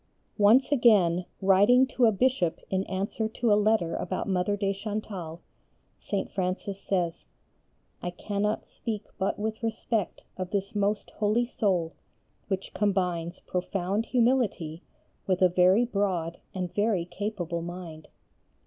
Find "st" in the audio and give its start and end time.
5.99-6.27